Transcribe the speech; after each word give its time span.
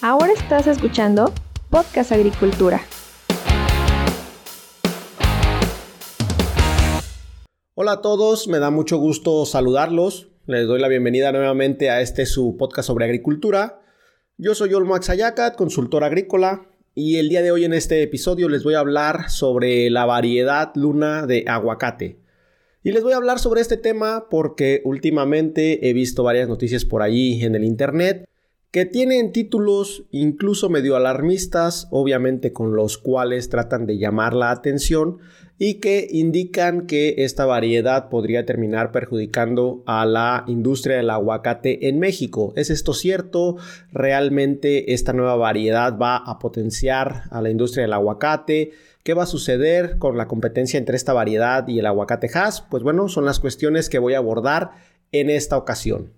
Ahora 0.00 0.32
estás 0.32 0.68
escuchando 0.68 1.32
Podcast 1.70 2.12
Agricultura. 2.12 2.80
Hola 7.74 7.92
a 7.92 8.00
todos, 8.00 8.46
me 8.46 8.60
da 8.60 8.70
mucho 8.70 8.98
gusto 8.98 9.44
saludarlos. 9.44 10.28
Les 10.46 10.68
doy 10.68 10.78
la 10.78 10.86
bienvenida 10.86 11.32
nuevamente 11.32 11.90
a 11.90 12.00
este 12.00 12.26
su 12.26 12.56
podcast 12.56 12.86
sobre 12.86 13.06
agricultura. 13.06 13.80
Yo 14.36 14.54
soy 14.54 14.72
Olmo 14.72 14.94
Axayacat, 14.94 15.56
consultor 15.56 16.04
agrícola, 16.04 16.68
y 16.94 17.16
el 17.16 17.28
día 17.28 17.42
de 17.42 17.50
hoy 17.50 17.64
en 17.64 17.74
este 17.74 18.00
episodio 18.00 18.48
les 18.48 18.62
voy 18.62 18.74
a 18.74 18.80
hablar 18.80 19.30
sobre 19.30 19.90
la 19.90 20.06
variedad 20.06 20.70
luna 20.76 21.26
de 21.26 21.42
aguacate. 21.48 22.20
Y 22.84 22.92
les 22.92 23.02
voy 23.02 23.14
a 23.14 23.16
hablar 23.16 23.40
sobre 23.40 23.62
este 23.62 23.76
tema 23.76 24.28
porque 24.30 24.80
últimamente 24.84 25.88
he 25.88 25.92
visto 25.92 26.22
varias 26.22 26.48
noticias 26.48 26.84
por 26.84 27.02
allí 27.02 27.42
en 27.42 27.56
el 27.56 27.64
internet 27.64 28.28
que 28.70 28.84
tienen 28.84 29.32
títulos 29.32 30.04
incluso 30.10 30.68
medio 30.68 30.96
alarmistas, 30.96 31.88
obviamente 31.90 32.52
con 32.52 32.76
los 32.76 32.98
cuales 32.98 33.48
tratan 33.48 33.86
de 33.86 33.96
llamar 33.96 34.34
la 34.34 34.50
atención 34.50 35.18
y 35.58 35.74
que 35.74 36.06
indican 36.10 36.86
que 36.86 37.16
esta 37.18 37.46
variedad 37.46 38.10
podría 38.10 38.46
terminar 38.46 38.92
perjudicando 38.92 39.82
a 39.86 40.06
la 40.06 40.44
industria 40.46 40.98
del 40.98 41.10
aguacate 41.10 41.88
en 41.88 41.98
México. 41.98 42.52
¿Es 42.56 42.70
esto 42.70 42.92
cierto? 42.92 43.56
¿Realmente 43.90 44.92
esta 44.92 45.12
nueva 45.12 45.36
variedad 45.36 45.98
va 45.98 46.16
a 46.16 46.38
potenciar 46.38 47.24
a 47.30 47.42
la 47.42 47.50
industria 47.50 47.82
del 47.82 47.94
aguacate? 47.94 48.72
¿Qué 49.02 49.14
va 49.14 49.24
a 49.24 49.26
suceder 49.26 49.98
con 49.98 50.16
la 50.16 50.28
competencia 50.28 50.78
entre 50.78 50.96
esta 50.96 51.12
variedad 51.12 51.66
y 51.66 51.78
el 51.78 51.86
aguacate 51.86 52.28
Hass? 52.32 52.60
Pues 52.60 52.82
bueno, 52.82 53.08
son 53.08 53.24
las 53.24 53.40
cuestiones 53.40 53.88
que 53.88 53.98
voy 53.98 54.14
a 54.14 54.18
abordar 54.18 54.72
en 55.10 55.30
esta 55.30 55.56
ocasión. 55.56 56.17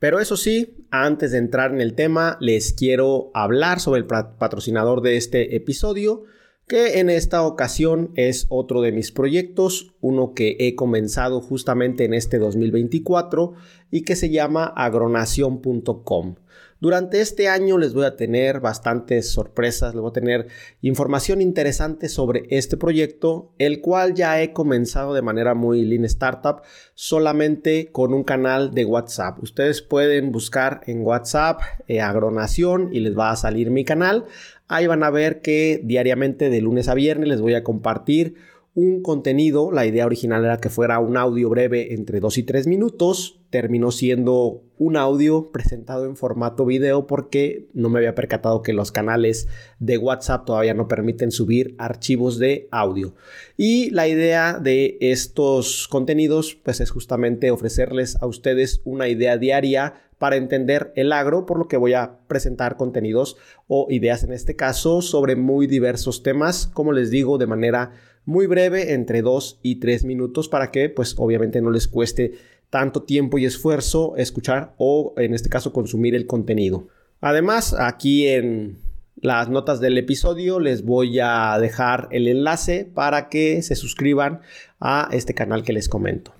Pero 0.00 0.18
eso 0.18 0.38
sí, 0.38 0.86
antes 0.90 1.30
de 1.30 1.38
entrar 1.38 1.72
en 1.72 1.80
el 1.80 1.94
tema, 1.94 2.38
les 2.40 2.72
quiero 2.72 3.30
hablar 3.34 3.80
sobre 3.80 4.00
el 4.00 4.06
patrocinador 4.06 5.02
de 5.02 5.18
este 5.18 5.54
episodio, 5.54 6.24
que 6.66 7.00
en 7.00 7.10
esta 7.10 7.42
ocasión 7.42 8.10
es 8.16 8.46
otro 8.48 8.80
de 8.80 8.92
mis 8.92 9.12
proyectos, 9.12 9.92
uno 10.00 10.32
que 10.32 10.56
he 10.58 10.74
comenzado 10.74 11.42
justamente 11.42 12.04
en 12.04 12.14
este 12.14 12.38
2024 12.38 13.52
y 13.90 14.02
que 14.02 14.16
se 14.16 14.30
llama 14.30 14.64
agronación.com. 14.64 16.36
Durante 16.80 17.20
este 17.20 17.46
año 17.46 17.76
les 17.76 17.92
voy 17.92 18.06
a 18.06 18.16
tener 18.16 18.60
bastantes 18.60 19.30
sorpresas, 19.30 19.94
les 19.94 20.00
voy 20.00 20.08
a 20.08 20.14
tener 20.14 20.46
información 20.80 21.42
interesante 21.42 22.08
sobre 22.08 22.44
este 22.48 22.78
proyecto, 22.78 23.52
el 23.58 23.82
cual 23.82 24.14
ya 24.14 24.40
he 24.40 24.54
comenzado 24.54 25.12
de 25.12 25.20
manera 25.20 25.54
muy 25.54 25.84
lean 25.84 26.06
startup, 26.06 26.62
solamente 26.94 27.92
con 27.92 28.14
un 28.14 28.24
canal 28.24 28.72
de 28.72 28.86
WhatsApp. 28.86 29.42
Ustedes 29.42 29.82
pueden 29.82 30.32
buscar 30.32 30.80
en 30.86 31.02
WhatsApp 31.02 31.60
eh, 31.86 32.00
Agronación 32.00 32.88
y 32.94 33.00
les 33.00 33.16
va 33.16 33.30
a 33.30 33.36
salir 33.36 33.70
mi 33.70 33.84
canal. 33.84 34.24
Ahí 34.66 34.86
van 34.86 35.02
a 35.02 35.10
ver 35.10 35.42
que 35.42 35.82
diariamente 35.84 36.48
de 36.48 36.62
lunes 36.62 36.88
a 36.88 36.94
viernes 36.94 37.28
les 37.28 37.42
voy 37.42 37.52
a 37.52 37.62
compartir 37.62 38.36
un 38.74 39.02
contenido. 39.02 39.72
La 39.72 39.86
idea 39.86 40.06
original 40.06 40.44
era 40.44 40.58
que 40.58 40.68
fuera 40.68 40.98
un 40.98 41.16
audio 41.16 41.48
breve 41.48 41.94
entre 41.94 42.20
2 42.20 42.38
y 42.38 42.42
3 42.44 42.66
minutos 42.66 43.40
terminó 43.50 43.90
siendo 43.90 44.62
un 44.78 44.96
audio 44.96 45.50
presentado 45.50 46.06
en 46.06 46.16
formato 46.16 46.64
video 46.64 47.06
porque 47.06 47.68
no 47.74 47.90
me 47.90 47.98
había 47.98 48.14
percatado 48.14 48.62
que 48.62 48.72
los 48.72 48.92
canales 48.92 49.48
de 49.80 49.98
WhatsApp 49.98 50.46
todavía 50.46 50.72
no 50.72 50.88
permiten 50.88 51.32
subir 51.32 51.74
archivos 51.78 52.38
de 52.38 52.68
audio. 52.70 53.14
Y 53.56 53.90
la 53.90 54.08
idea 54.08 54.58
de 54.58 54.96
estos 55.00 55.88
contenidos 55.88 56.54
pues 56.54 56.80
es 56.80 56.90
justamente 56.90 57.50
ofrecerles 57.50 58.16
a 58.22 58.26
ustedes 58.26 58.80
una 58.84 59.08
idea 59.08 59.36
diaria 59.36 59.94
para 60.18 60.36
entender 60.36 60.92
el 60.96 61.12
agro, 61.12 61.46
por 61.46 61.58
lo 61.58 61.66
que 61.66 61.78
voy 61.78 61.94
a 61.94 62.18
presentar 62.28 62.76
contenidos 62.76 63.36
o 63.66 63.86
ideas 63.90 64.22
en 64.22 64.32
este 64.32 64.54
caso 64.54 65.02
sobre 65.02 65.34
muy 65.34 65.66
diversos 65.66 66.22
temas, 66.22 66.66
como 66.66 66.92
les 66.92 67.10
digo, 67.10 67.38
de 67.38 67.46
manera 67.46 67.92
muy 68.30 68.46
breve, 68.46 68.94
entre 68.94 69.22
2 69.22 69.58
y 69.62 69.80
3 69.80 70.04
minutos, 70.04 70.48
para 70.48 70.70
que 70.70 70.88
pues 70.88 71.14
obviamente 71.18 71.60
no 71.60 71.70
les 71.70 71.88
cueste 71.88 72.34
tanto 72.70 73.02
tiempo 73.02 73.38
y 73.38 73.44
esfuerzo 73.44 74.14
escuchar 74.16 74.74
o 74.78 75.12
en 75.16 75.34
este 75.34 75.48
caso 75.48 75.72
consumir 75.72 76.14
el 76.14 76.26
contenido. 76.26 76.86
Además, 77.20 77.74
aquí 77.78 78.28
en 78.28 78.78
las 79.20 79.50
notas 79.50 79.80
del 79.80 79.98
episodio 79.98 80.60
les 80.60 80.84
voy 80.84 81.18
a 81.20 81.58
dejar 81.60 82.08
el 82.12 82.28
enlace 82.28 82.84
para 82.84 83.28
que 83.28 83.62
se 83.62 83.74
suscriban 83.74 84.40
a 84.78 85.08
este 85.12 85.34
canal 85.34 85.64
que 85.64 85.72
les 85.72 85.88
comento. 85.88 86.32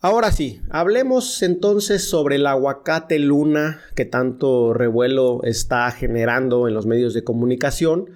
Ahora 0.00 0.30
sí, 0.30 0.60
hablemos 0.70 1.42
entonces 1.42 2.08
sobre 2.08 2.36
el 2.36 2.46
aguacate 2.46 3.18
luna 3.18 3.80
que 3.94 4.04
tanto 4.04 4.74
revuelo 4.74 5.42
está 5.44 5.90
generando 5.90 6.68
en 6.68 6.74
los 6.74 6.86
medios 6.86 7.14
de 7.14 7.24
comunicación. 7.24 8.10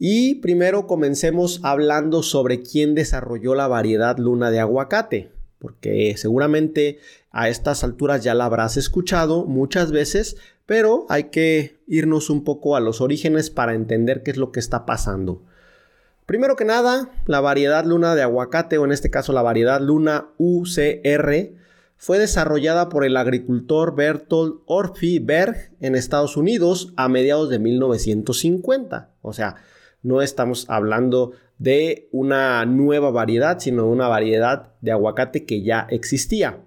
Y 0.00 0.36
primero 0.36 0.88
comencemos 0.88 1.60
hablando 1.62 2.24
sobre 2.24 2.62
quién 2.62 2.96
desarrolló 2.96 3.54
la 3.54 3.68
variedad 3.68 4.18
luna 4.18 4.50
de 4.50 4.58
aguacate 4.58 5.30
porque 5.60 6.14
seguramente 6.16 6.98
a 7.30 7.48
estas 7.48 7.84
alturas 7.84 8.24
ya 8.24 8.34
la 8.34 8.46
habrás 8.46 8.76
escuchado 8.76 9.44
muchas 9.44 9.92
veces, 9.92 10.36
pero 10.66 11.06
hay 11.08 11.24
que 11.24 11.78
irnos 11.86 12.30
un 12.30 12.42
poco 12.42 12.74
a 12.74 12.80
los 12.80 13.00
orígenes 13.00 13.50
para 13.50 13.74
entender 13.74 14.22
qué 14.22 14.32
es 14.32 14.36
lo 14.36 14.50
que 14.50 14.58
está 14.58 14.86
pasando. 14.86 15.42
Primero 16.26 16.56
que 16.56 16.64
nada, 16.64 17.10
la 17.26 17.40
variedad 17.40 17.84
luna 17.84 18.14
de 18.14 18.22
aguacate, 18.22 18.78
o 18.78 18.84
en 18.84 18.92
este 18.92 19.10
caso 19.10 19.32
la 19.32 19.42
variedad 19.42 19.80
luna 19.80 20.28
UCR, 20.38 21.52
fue 21.96 22.18
desarrollada 22.18 22.88
por 22.88 23.04
el 23.04 23.16
agricultor 23.18 23.94
Bertolt 23.94 24.62
Orphy 24.64 25.18
Berg 25.18 25.72
en 25.80 25.94
Estados 25.94 26.38
Unidos 26.38 26.94
a 26.96 27.08
mediados 27.08 27.50
de 27.50 27.58
1950. 27.58 29.10
O 29.20 29.34
sea, 29.34 29.56
no 30.02 30.22
estamos 30.22 30.66
hablando 30.68 31.32
de 31.58 32.08
una 32.10 32.64
nueva 32.64 33.10
variedad, 33.10 33.58
sino 33.58 33.82
de 33.84 33.88
una 33.90 34.08
variedad 34.08 34.72
de 34.80 34.92
aguacate 34.92 35.44
que 35.44 35.62
ya 35.62 35.86
existía. 35.90 36.60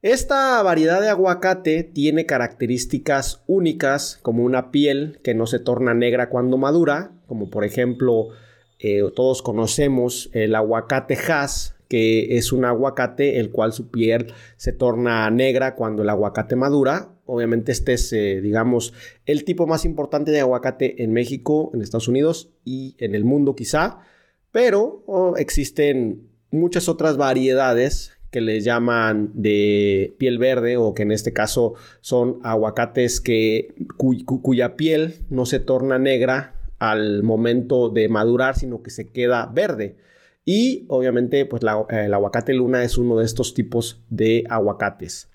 Esta 0.00 0.62
variedad 0.62 1.00
de 1.00 1.08
aguacate 1.08 1.82
tiene 1.82 2.24
características 2.24 3.42
únicas 3.48 4.20
como 4.22 4.44
una 4.44 4.70
piel 4.70 5.18
que 5.24 5.34
no 5.34 5.48
se 5.48 5.58
torna 5.58 5.92
negra 5.92 6.28
cuando 6.28 6.56
madura, 6.56 7.10
como 7.26 7.50
por 7.50 7.64
ejemplo 7.64 8.28
eh, 8.78 9.02
todos 9.16 9.42
conocemos 9.42 10.30
el 10.32 10.54
aguacate 10.54 11.16
Hass, 11.16 11.74
que 11.88 12.36
es 12.36 12.52
un 12.52 12.64
aguacate 12.64 13.40
el 13.40 13.50
cual 13.50 13.72
su 13.72 13.90
piel 13.90 14.32
se 14.56 14.72
torna 14.72 15.28
negra 15.30 15.74
cuando 15.74 16.02
el 16.02 16.10
aguacate 16.10 16.54
madura. 16.54 17.08
Obviamente 17.30 17.72
este 17.72 17.92
es, 17.92 18.10
eh, 18.14 18.40
digamos, 18.40 18.94
el 19.26 19.44
tipo 19.44 19.66
más 19.66 19.84
importante 19.84 20.30
de 20.30 20.40
aguacate 20.40 21.02
en 21.02 21.12
México, 21.12 21.70
en 21.74 21.82
Estados 21.82 22.08
Unidos 22.08 22.50
y 22.64 22.96
en 22.98 23.14
el 23.14 23.24
mundo 23.24 23.54
quizá. 23.54 23.98
Pero 24.50 25.02
oh, 25.06 25.36
existen 25.36 26.30
muchas 26.50 26.88
otras 26.88 27.18
variedades 27.18 28.12
que 28.30 28.40
les 28.40 28.64
llaman 28.64 29.30
de 29.34 30.16
piel 30.18 30.38
verde 30.38 30.78
o 30.78 30.94
que 30.94 31.02
en 31.02 31.12
este 31.12 31.34
caso 31.34 31.74
son 32.00 32.38
aguacates 32.42 33.20
que, 33.20 33.74
cuya 33.98 34.76
piel 34.76 35.16
no 35.28 35.44
se 35.44 35.60
torna 35.60 35.98
negra 35.98 36.54
al 36.78 37.22
momento 37.22 37.90
de 37.90 38.08
madurar, 38.08 38.56
sino 38.56 38.82
que 38.82 38.90
se 38.90 39.08
queda 39.08 39.50
verde. 39.52 39.96
Y 40.46 40.86
obviamente, 40.88 41.44
pues 41.44 41.62
el 41.90 42.14
aguacate 42.14 42.54
luna 42.54 42.84
es 42.84 42.96
uno 42.96 43.18
de 43.18 43.26
estos 43.26 43.52
tipos 43.52 44.02
de 44.08 44.44
aguacates. 44.48 45.28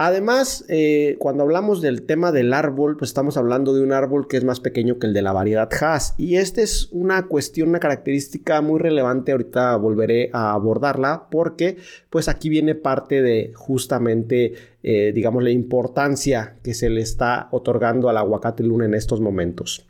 Además, 0.00 0.64
eh, 0.68 1.16
cuando 1.18 1.42
hablamos 1.42 1.82
del 1.82 2.02
tema 2.02 2.30
del 2.30 2.52
árbol, 2.52 2.96
pues 2.96 3.10
estamos 3.10 3.36
hablando 3.36 3.74
de 3.74 3.82
un 3.82 3.92
árbol 3.92 4.28
que 4.28 4.36
es 4.36 4.44
más 4.44 4.60
pequeño 4.60 5.00
que 5.00 5.08
el 5.08 5.12
de 5.12 5.22
la 5.22 5.32
variedad 5.32 5.68
Hass. 5.72 6.14
Y 6.16 6.36
esta 6.36 6.62
es 6.62 6.88
una 6.92 7.26
cuestión, 7.26 7.70
una 7.70 7.80
característica 7.80 8.60
muy 8.60 8.78
relevante. 8.78 9.32
Ahorita 9.32 9.74
volveré 9.74 10.30
a 10.32 10.52
abordarla 10.52 11.26
porque, 11.32 11.78
pues 12.10 12.28
aquí 12.28 12.48
viene 12.48 12.76
parte 12.76 13.22
de 13.22 13.50
justamente, 13.56 14.52
eh, 14.84 15.10
digamos, 15.12 15.42
la 15.42 15.50
importancia 15.50 16.58
que 16.62 16.74
se 16.74 16.90
le 16.90 17.00
está 17.00 17.48
otorgando 17.50 18.08
al 18.08 18.18
aguacate 18.18 18.62
luna 18.62 18.84
en 18.84 18.94
estos 18.94 19.20
momentos. 19.20 19.84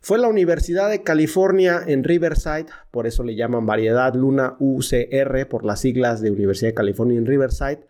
Fue 0.00 0.18
la 0.18 0.26
Universidad 0.26 0.90
de 0.90 1.04
California 1.04 1.80
en 1.86 2.02
Riverside, 2.02 2.66
por 2.90 3.06
eso 3.06 3.22
le 3.22 3.36
llaman 3.36 3.66
variedad 3.66 4.12
Luna 4.16 4.56
UCR 4.58 5.46
por 5.48 5.64
las 5.64 5.80
siglas 5.80 6.20
de 6.20 6.32
Universidad 6.32 6.70
de 6.70 6.74
California 6.74 7.18
en 7.18 7.26
Riverside, 7.26 7.86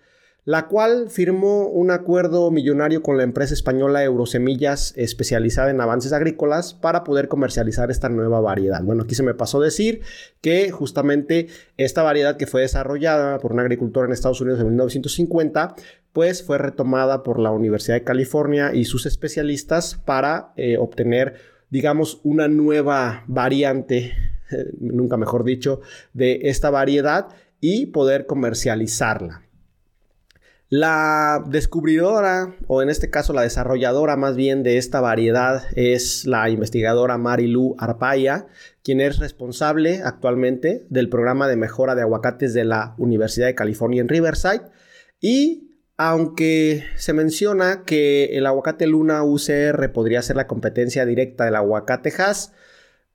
la 0.49 0.67
cual 0.67 1.11
firmó 1.11 1.67
un 1.67 1.91
acuerdo 1.91 2.51
millonario 2.51 3.03
con 3.03 3.19
la 3.19 3.23
empresa 3.23 3.53
española 3.53 4.03
Eurosemillas 4.03 4.95
especializada 4.97 5.71
en 5.71 5.79
avances 5.79 6.15
agrícolas 6.15 6.73
para 6.73 7.05
poder 7.05 7.29
comercializar 7.29 7.91
esta 7.91 8.09
nueva 8.09 8.41
variedad. 8.41 8.83
Bueno, 8.83 9.03
aquí 9.03 9.15
se 9.15 9.23
me 9.23 9.35
pasó 9.35 9.61
decir 9.61 10.01
que 10.41 10.71
justamente 10.71 11.49
esta 11.77 12.03
variedad 12.03 12.39
que 12.39 12.47
fue 12.47 12.63
desarrollada 12.63 13.41
por 13.41 13.53
un 13.53 13.61
agricultor 13.61 14.07
en 14.07 14.13
Estados 14.13 14.41
Unidos 14.41 14.59
en 14.61 14.69
1950, 14.69 15.75
pues 16.15 16.43
fue 16.43 16.57
retomada 16.57 17.23
por 17.23 17.39
la 17.39 17.51
Universidad 17.51 17.97
de 17.97 18.05
California 18.05 18.71
y 18.73 18.87
sus 18.87 19.05
especialistas 19.05 19.97
para 19.97 20.55
eh, 20.57 20.79
obtener 20.79 21.35
digamos, 21.69 22.23
una 22.25 22.49
nueva 22.49 23.25
variante, 23.27 24.15
nunca 24.81 25.19
mejor 25.19 25.45
dicho, 25.45 25.83
de 26.15 26.41
esta 26.45 26.71
variedad 26.71 27.29
y 27.61 27.85
poder 27.89 28.25
comercializarla. 28.25 29.43
La 30.71 31.43
descubridora, 31.47 32.55
o 32.67 32.83
en 32.83 32.91
este 32.91 33.09
caso 33.09 33.33
la 33.33 33.41
desarrolladora 33.41 34.17
más 34.17 34.37
bien 34.37 34.63
de 34.63 34.77
esta 34.77 35.01
variedad, 35.01 35.63
es 35.77 36.27
la 36.27 36.51
investigadora 36.51 37.17
Marilu 37.17 37.75
Arpaya, 37.79 38.49
quien 38.85 39.01
es 39.01 39.19
responsable 39.19 40.03
actualmente 40.05 40.87
del 40.91 41.09
programa 41.09 41.49
de 41.49 41.57
mejora 41.57 41.95
de 41.95 42.03
aguacates 42.03 42.53
de 42.53 42.67
la 42.67 42.95
Universidad 42.99 43.47
de 43.47 43.55
California 43.55 44.03
en 44.03 44.09
Riverside. 44.09 44.61
Y 45.21 45.71
aunque 45.97 46.85
se 46.97 47.15
menciona 47.15 47.85
que 47.87 48.37
el 48.37 48.45
aguacate 48.45 48.87
Luna 48.87 49.25
UCR 49.25 49.91
podría 49.95 50.21
ser 50.21 50.37
la 50.37 50.47
competencia 50.47 51.07
directa 51.07 51.47
del 51.47 51.57
aguacate 51.57 52.13
Hass, 52.19 52.53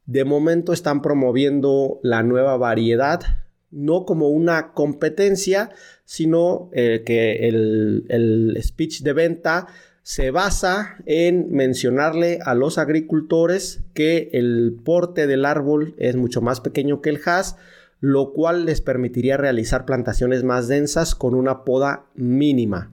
de 0.07 0.25
momento 0.25 0.73
están 0.73 1.03
promoviendo 1.03 1.99
la 2.01 2.23
nueva 2.23 2.57
variedad 2.57 3.42
no 3.73 4.05
como 4.05 4.29
una 4.29 4.71
competencia, 4.73 5.71
sino 6.05 6.69
eh, 6.73 7.03
que 7.05 7.47
el, 7.47 8.05
el 8.09 8.57
speech 8.61 9.01
de 9.01 9.13
venta 9.13 9.67
se 10.03 10.31
basa 10.31 10.97
en 11.05 11.51
mencionarle 11.51 12.39
a 12.45 12.55
los 12.55 12.77
agricultores 12.77 13.83
que 13.93 14.29
el 14.33 14.77
porte 14.83 15.27
del 15.27 15.45
árbol 15.45 15.95
es 15.97 16.15
mucho 16.17 16.41
más 16.41 16.59
pequeño 16.59 17.01
que 17.01 17.09
el 17.09 17.21
has, 17.25 17.55
lo 18.01 18.33
cual 18.33 18.65
les 18.65 18.81
permitiría 18.81 19.37
realizar 19.37 19.85
plantaciones 19.85 20.43
más 20.43 20.67
densas 20.67 21.15
con 21.15 21.33
una 21.33 21.63
poda 21.63 22.05
mínima. 22.15 22.92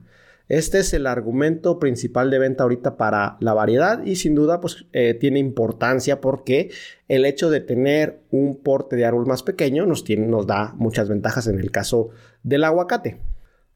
Este 0.51 0.79
es 0.79 0.93
el 0.93 1.07
argumento 1.07 1.79
principal 1.79 2.29
de 2.29 2.37
venta 2.37 2.63
ahorita 2.63 2.97
para 2.97 3.37
la 3.39 3.53
variedad 3.53 4.03
y 4.03 4.17
sin 4.17 4.35
duda 4.35 4.59
pues 4.59 4.85
eh, 4.91 5.13
tiene 5.13 5.39
importancia 5.39 6.19
porque 6.19 6.71
el 7.07 7.23
hecho 7.23 7.49
de 7.49 7.61
tener 7.61 8.19
un 8.31 8.61
porte 8.61 8.97
de 8.97 9.05
árbol 9.05 9.25
más 9.25 9.43
pequeño 9.43 9.85
nos, 9.85 10.03
tiene, 10.03 10.27
nos 10.27 10.45
da 10.45 10.73
muchas 10.75 11.07
ventajas 11.07 11.47
en 11.47 11.57
el 11.57 11.71
caso 11.71 12.09
del 12.43 12.65
aguacate. 12.65 13.21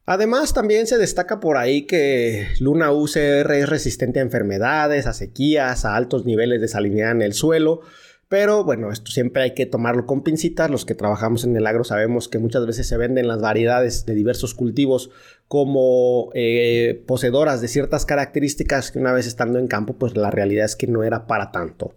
Además, 0.04 0.52
también 0.52 0.86
se 0.86 0.98
destaca 0.98 1.40
por 1.40 1.56
ahí 1.56 1.86
que 1.86 2.46
Luna 2.60 2.92
UCR 2.92 3.52
es 3.54 3.70
resistente 3.70 4.20
a 4.20 4.22
enfermedades, 4.22 5.06
a 5.06 5.14
sequías, 5.14 5.86
a 5.86 5.96
altos 5.96 6.26
niveles 6.26 6.60
de 6.60 6.68
salinidad 6.68 7.12
en 7.12 7.22
el 7.22 7.32
suelo 7.32 7.80
pero 8.28 8.64
bueno, 8.64 8.90
esto 8.90 9.12
siempre 9.12 9.42
hay 9.42 9.54
que 9.54 9.66
tomarlo 9.66 10.04
con 10.04 10.22
pincitas. 10.22 10.68
Los 10.68 10.84
que 10.84 10.94
trabajamos 10.94 11.44
en 11.44 11.56
el 11.56 11.66
agro 11.66 11.84
sabemos 11.84 12.28
que 12.28 12.38
muchas 12.38 12.66
veces 12.66 12.88
se 12.88 12.96
venden 12.96 13.28
las 13.28 13.40
variedades 13.40 14.04
de 14.04 14.14
diversos 14.14 14.54
cultivos 14.54 15.10
como 15.46 16.30
eh, 16.34 17.04
poseedoras 17.06 17.60
de 17.60 17.68
ciertas 17.68 18.04
características 18.04 18.90
que 18.90 18.98
una 18.98 19.12
vez 19.12 19.26
estando 19.26 19.60
en 19.60 19.68
campo, 19.68 19.94
pues 19.94 20.16
la 20.16 20.32
realidad 20.32 20.64
es 20.64 20.74
que 20.74 20.88
no 20.88 21.04
era 21.04 21.28
para 21.28 21.52
tanto. 21.52 21.94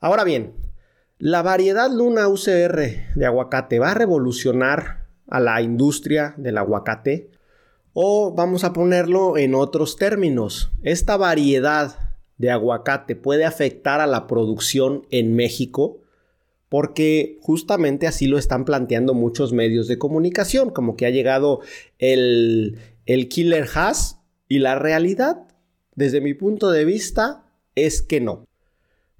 Ahora 0.00 0.24
bien, 0.24 0.54
la 1.18 1.42
variedad 1.42 1.90
Luna 1.90 2.28
UCR 2.28 3.14
de 3.14 3.26
aguacate 3.26 3.78
va 3.78 3.90
a 3.90 3.94
revolucionar 3.94 5.06
a 5.28 5.40
la 5.40 5.60
industria 5.60 6.34
del 6.38 6.56
aguacate 6.56 7.30
o 7.92 8.34
vamos 8.34 8.64
a 8.64 8.72
ponerlo 8.72 9.36
en 9.36 9.54
otros 9.54 9.96
términos. 9.96 10.70
Esta 10.82 11.16
variedad 11.16 12.05
de 12.38 12.50
aguacate 12.50 13.16
puede 13.16 13.44
afectar 13.44 14.00
a 14.00 14.06
la 14.06 14.26
producción 14.26 15.06
en 15.10 15.34
México? 15.34 16.00
Porque 16.68 17.38
justamente 17.40 18.06
así 18.06 18.26
lo 18.26 18.38
están 18.38 18.64
planteando 18.64 19.14
muchos 19.14 19.52
medios 19.52 19.88
de 19.88 19.98
comunicación, 19.98 20.70
como 20.70 20.96
que 20.96 21.06
ha 21.06 21.10
llegado 21.10 21.60
el, 21.98 22.78
el 23.06 23.28
killer 23.28 23.68
has 23.74 24.20
y 24.48 24.58
la 24.58 24.76
realidad, 24.76 25.46
desde 25.94 26.20
mi 26.20 26.34
punto 26.34 26.70
de 26.70 26.84
vista, 26.84 27.44
es 27.74 28.02
que 28.02 28.20
no. 28.20 28.46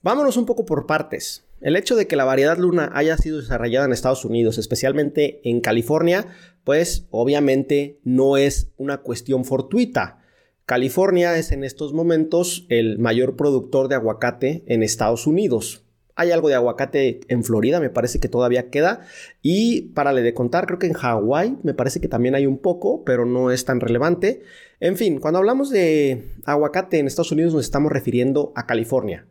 Vámonos 0.03 0.37
un 0.37 0.47
poco 0.47 0.65
por 0.65 0.87
partes. 0.87 1.47
El 1.61 1.75
hecho 1.75 1.97
de 1.97 2.07
que 2.07 2.17
la 2.17 2.25
variedad 2.25 2.59
luna 2.59 2.91
haya 2.95 3.17
sido 3.17 3.39
desarrollada 3.41 3.87
en 3.87 3.93
Estados 3.93 4.25
Unidos, 4.25 4.59
especialmente 4.59 5.41
en 5.49 5.61
California, 5.61 6.27
pues 6.65 7.07
obviamente 7.11 7.99
no 8.05 8.37
es 8.37 8.73
una 8.77 8.99
cuestión 8.99 9.45
fortuita. 9.45 10.19
California 10.67 11.39
es 11.39 11.53
en 11.53 11.63
estos 11.63 11.93
momentos 11.93 12.67
el 12.69 12.99
mayor 12.99 13.37
productor 13.37 13.87
de 13.87 13.95
aguacate 13.95 14.65
en 14.67 14.83
Estados 14.83 15.29
Unidos. 15.29 15.85
Hay 16.17 16.33
algo 16.33 16.49
de 16.49 16.57
aguacate 16.57 17.21
en 17.29 17.45
Florida, 17.45 17.79
me 17.79 17.89
parece 17.89 18.19
que 18.19 18.29
todavía 18.29 18.69
queda. 18.69 19.03
Y 19.43 19.83
para 19.95 20.13
le 20.13 20.23
de 20.23 20.35
contar, 20.35 20.67
creo 20.67 20.81
que 20.81 20.89
en 20.89 20.95
Hawái 20.95 21.59
me 21.63 21.73
parece 21.73 22.01
que 22.01 22.09
también 22.09 22.35
hay 22.35 22.47
un 22.47 22.59
poco, 22.59 23.05
pero 23.05 23.25
no 23.27 23.53
es 23.53 23.65
tan 23.65 23.79
relevante. 23.79 24.43
En 24.81 24.97
fin, 24.97 25.21
cuando 25.21 25.39
hablamos 25.39 25.71
de 25.71 26.33
aguacate 26.47 26.99
en 26.99 27.07
Estados 27.07 27.31
Unidos 27.31 27.55
nos 27.55 27.65
estamos 27.65 27.93
refiriendo 27.93 28.53
a 28.57 28.67
California. 28.67 29.25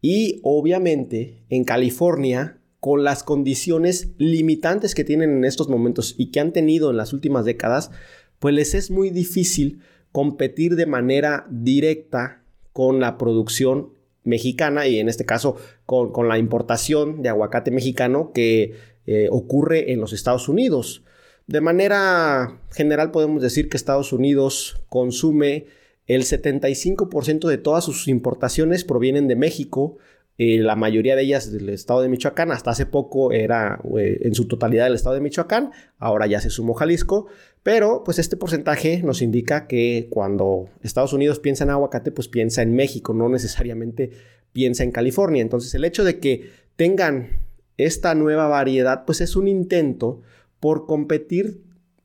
Y 0.00 0.40
obviamente 0.42 1.44
en 1.50 1.62
California, 1.62 2.58
con 2.80 3.04
las 3.04 3.22
condiciones 3.22 4.08
limitantes 4.18 4.96
que 4.96 5.04
tienen 5.04 5.30
en 5.36 5.44
estos 5.44 5.68
momentos 5.68 6.16
y 6.18 6.32
que 6.32 6.40
han 6.40 6.52
tenido 6.52 6.90
en 6.90 6.96
las 6.96 7.12
últimas 7.12 7.44
décadas, 7.44 7.92
pues 8.40 8.56
les 8.56 8.74
es 8.74 8.90
muy 8.90 9.10
difícil 9.10 9.82
competir 10.12 10.76
de 10.76 10.86
manera 10.86 11.46
directa 11.50 12.42
con 12.72 13.00
la 13.00 13.18
producción 13.18 13.90
mexicana 14.24 14.86
y 14.86 14.98
en 14.98 15.08
este 15.08 15.24
caso 15.24 15.56
con, 15.86 16.28
la 16.28 16.38
importación 16.38 17.22
de 17.22 17.28
aguacate 17.28 17.70
mexicano 17.70 18.32
que 18.32 18.74
eh, 19.06 19.28
ocurre 19.30 19.92
en 19.92 20.00
los 20.00 20.12
Estados 20.12 20.48
Unidos. 20.48 21.02
De 21.46 21.60
manera 21.60 22.60
general 22.70 23.10
podemos 23.10 23.42
decir 23.42 23.68
que 23.68 23.76
Estados 23.76 24.12
Unidos 24.12 24.76
consume 24.88 25.66
el 26.06 26.22
75% 26.22 27.48
de 27.48 27.58
todas 27.58 27.84
sus 27.84 28.08
importaciones 28.08 28.84
provienen 28.84 29.28
de 29.28 29.36
México, 29.36 29.96
la 30.38 30.74
mayoría 30.74 31.16
de 31.16 31.22
ellas 31.22 31.52
del 31.52 31.68
estado 31.68 32.00
de 32.00 32.08
Michoacán, 32.08 32.50
hasta 32.50 32.70
hace 32.70 32.86
poco 32.86 33.30
era 33.30 33.78
en 33.94 34.34
su 34.34 34.46
totalidad 34.48 34.84
del 34.84 34.94
estado 34.94 35.14
de 35.14 35.20
Michoacán, 35.20 35.70
ahora 35.98 36.26
ya 36.26 36.40
se 36.40 36.48
sumó 36.48 36.72
Jalisco, 36.72 37.26
pero 37.62 38.02
pues 38.04 38.18
este 38.18 38.38
porcentaje 38.38 39.02
nos 39.02 39.20
indica 39.20 39.66
que 39.66 40.08
cuando 40.10 40.70
Estados 40.82 41.12
Unidos 41.12 41.40
piensa 41.40 41.64
en 41.64 41.70
aguacate, 41.70 42.10
pues 42.10 42.28
piensa 42.28 42.62
en 42.62 42.74
México, 42.74 43.12
no 43.12 43.28
necesariamente 43.28 44.12
piensa 44.52 44.82
en 44.82 44.92
California. 44.92 45.42
Entonces 45.42 45.74
el 45.74 45.84
hecho 45.84 46.04
de 46.04 46.18
que 46.18 46.50
tengan 46.76 47.42
esta 47.76 48.14
nueva 48.14 48.48
variedad, 48.48 49.04
pues 49.04 49.20
es 49.20 49.36
un 49.36 49.46
intento 49.46 50.22
por 50.58 50.86
competir 50.86 51.62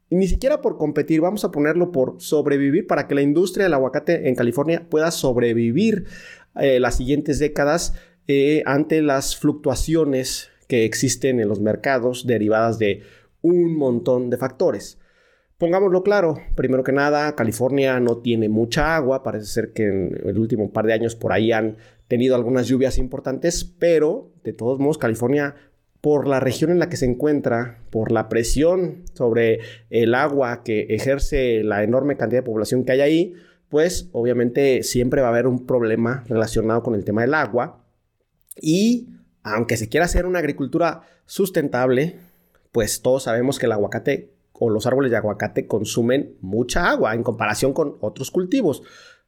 ni 0.10 0.28
siquiera 0.28 0.62
por 0.62 0.78
competir, 0.78 1.22
vamos 1.22 1.44
a 1.46 1.52
ponerlo 1.52 1.92
por 1.92 2.16
sobrevivir 2.20 2.88
para 2.88 3.08
que 3.08 3.16
la 3.16 3.22
industria 3.22 3.66
del 3.66 3.74
aguacate 3.74 4.30
en 4.30 4.36
California 4.36 4.86
pueda 4.90 5.12
sobrevivir 5.12 6.06
eh, 6.56 6.80
las 6.80 6.96
siguientes 6.96 7.40
décadas 7.40 7.96
eh, 8.28 8.64
ante 8.66 9.02
las 9.02 9.38
fluctuaciones 9.38 10.50
que 10.68 10.86
existen 10.86 11.40
en 11.40 11.48
los 11.48 11.60
mercados 11.60 12.26
derivadas 12.26 12.80
de 12.80 13.04
un 13.42 13.76
montón 13.76 14.30
de 14.30 14.38
factores. 14.38 14.98
Pongámoslo 15.58 16.04
claro, 16.04 16.38
primero 16.56 16.84
que 16.84 16.92
nada, 16.92 17.34
California 17.36 18.00
no 18.00 18.18
tiene 18.18 18.50
mucha 18.50 18.96
agua, 18.96 19.24
parece 19.24 19.46
ser 19.46 19.72
que 19.72 19.84
en 19.84 20.20
el 20.26 20.38
último 20.38 20.72
par 20.74 20.86
de 20.86 20.94
años 20.94 21.16
por 21.16 21.32
ahí 21.32 21.52
han 21.52 21.78
tenido 22.08 22.36
algunas 22.36 22.68
lluvias 22.68 22.98
importantes, 22.98 23.64
pero 23.64 24.32
de 24.44 24.52
todos 24.52 24.80
modos 24.80 24.98
California, 24.98 25.56
por 26.02 26.28
la 26.28 26.40
región 26.40 26.72
en 26.72 26.80
la 26.80 26.90
que 26.90 26.98
se 26.98 27.06
encuentra, 27.06 27.80
por 27.90 28.12
la 28.12 28.28
presión 28.28 29.04
sobre 29.14 29.60
el 29.90 30.14
agua 30.14 30.64
que 30.64 30.88
ejerce 30.90 31.64
la 31.64 31.84
enorme 31.84 32.18
cantidad 32.18 32.42
de 32.42 32.46
población 32.46 32.84
que 32.84 32.92
hay 32.92 33.02
ahí, 33.02 33.34
pues 33.70 34.10
obviamente 34.12 34.84
siempre 34.84 35.22
va 35.22 35.28
a 35.28 35.32
haber 35.32 35.48
un 35.48 35.66
problema 35.66 36.24
relacionado 36.28 36.84
con 36.84 36.96
el 36.96 37.06
tema 37.06 37.22
del 37.22 37.34
agua 37.34 37.85
y 38.60 39.10
aunque 39.44 39.78
se 39.78 39.90
quiera 39.90 40.06
hacer 40.06 40.26
una 40.26 40.40
agricultura 40.40 41.02
sustentable, 41.26 42.18
pues 42.72 43.02
todos 43.02 43.24
sabemos 43.24 43.60
que 43.60 43.68
el 43.68 43.72
aguacate 43.72 44.32
o 44.54 44.70
los 44.70 44.86
árboles 44.88 45.12
de 45.12 45.18
aguacate 45.18 45.68
consumen 45.68 46.36
mucha 46.42 46.90
agua 46.90 47.14
en 47.14 47.24
comparación 47.24 47.74
con 47.74 47.98
otros 48.00 48.32
cultivos. 48.32 48.84